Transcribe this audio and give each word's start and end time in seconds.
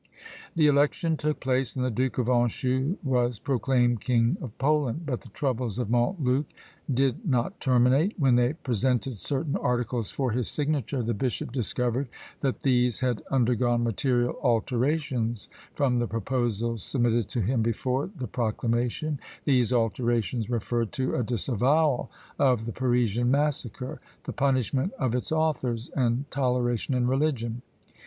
The 0.55 0.65
election 0.65 1.15
took 1.15 1.39
place, 1.39 1.75
and 1.75 1.85
the 1.85 1.91
Duke 1.91 2.17
of 2.17 2.27
Anjou 2.27 2.97
was 3.03 3.37
proclaimed 3.37 4.01
King 4.01 4.35
of 4.41 4.57
Poland 4.57 5.03
but 5.05 5.21
the 5.21 5.29
troubles 5.29 5.77
of 5.77 5.91
Montluc 5.91 6.45
did 6.91 7.23
not 7.23 7.59
terminate. 7.59 8.19
When 8.19 8.33
they 8.35 8.53
presented 8.53 9.19
certain 9.19 9.55
articles 9.55 10.09
for 10.09 10.31
his 10.31 10.47
signature, 10.47 11.03
the 11.03 11.13
bishop 11.13 11.51
discovered 11.51 12.07
that 12.39 12.63
these 12.63 13.01
had 13.01 13.21
undergone 13.29 13.83
material 13.83 14.39
alterations 14.41 15.49
from 15.75 15.99
the 15.99 16.07
proposals 16.07 16.81
submitted 16.81 17.29
to 17.29 17.41
him 17.41 17.61
before 17.61 18.09
the 18.17 18.25
proclamation; 18.25 19.19
these 19.45 19.71
alterations 19.71 20.49
referred 20.49 20.91
to 20.93 21.13
a 21.13 21.21
disavowal 21.21 22.09
of 22.39 22.65
the 22.65 22.71
Parisian 22.73 23.29
massacre; 23.29 24.01
the 24.23 24.33
punishment 24.33 24.93
of 24.93 25.13
its 25.13 25.31
authors, 25.31 25.91
and 25.95 26.25
toleration 26.31 26.95
in 26.95 27.05
religion. 27.05 27.61